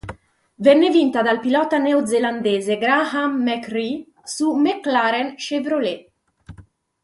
Venne 0.65 0.89
vinta 0.89 1.21
dal 1.21 1.39
pilota 1.39 1.77
neozelandese 1.77 2.79
Graham 2.79 3.39
McRae 3.43 4.03
su 4.23 4.55
McLaren-Chevrolet. 4.55 6.09